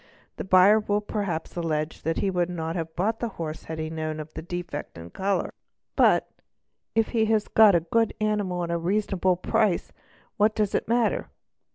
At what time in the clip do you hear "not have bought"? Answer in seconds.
2.49-3.19